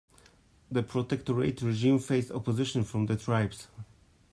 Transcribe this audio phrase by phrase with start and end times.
[0.71, 3.67] The protectorate regime faced opposition from the tribes.